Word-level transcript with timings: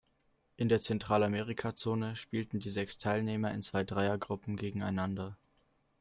In 0.57 0.67
der 0.67 0.81
Zentralamerika-Zone 0.81 2.15
spielten 2.15 2.59
die 2.59 2.71
sechs 2.71 2.97
Teilnehmer 2.97 3.51
in 3.53 3.61
zwei 3.61 3.83
Dreiergruppen 3.83 4.55
gegeneinander. 4.57 5.37